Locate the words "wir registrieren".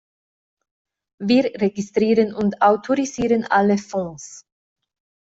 1.21-2.33